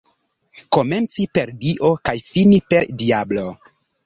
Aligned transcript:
Komenci 0.77 1.25
per 1.39 1.51
Dio 1.67 1.93
kaj 2.09 2.15
fini 2.31 2.59
per 2.73 2.89
diablo. 3.05 3.47